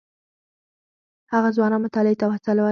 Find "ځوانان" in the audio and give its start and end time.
1.55-1.81